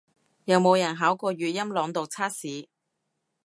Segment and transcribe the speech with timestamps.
[0.45, 2.67] 有冇人考過粵音朗讀測試